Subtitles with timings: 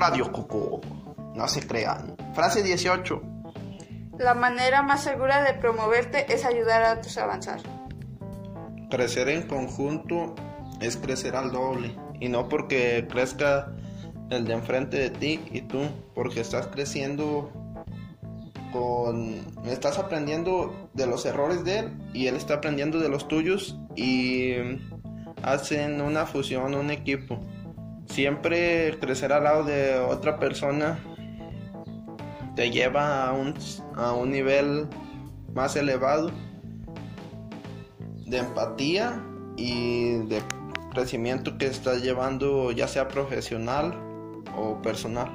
[0.00, 0.80] Radio Coco.
[1.34, 2.16] No se crean.
[2.32, 3.22] Frase 18.
[4.18, 7.60] La manera más segura de promoverte es ayudar a otros a avanzar.
[8.88, 10.34] Crecer en conjunto
[10.80, 11.94] es crecer al doble.
[12.18, 13.74] Y no porque crezca
[14.30, 15.82] el de enfrente de ti y tú,
[16.14, 17.52] porque estás creciendo
[18.72, 19.44] con...
[19.66, 24.54] Estás aprendiendo de los errores de él y él está aprendiendo de los tuyos y
[25.42, 27.38] hacen una fusión, un equipo.
[28.06, 30.98] Siempre crecer al lado de otra persona
[32.56, 33.54] te lleva a un,
[33.94, 34.88] a un nivel
[35.54, 36.30] más elevado
[38.26, 39.22] de empatía
[39.56, 40.42] y de
[40.92, 43.94] crecimiento que estás llevando ya sea profesional
[44.56, 45.30] o personal.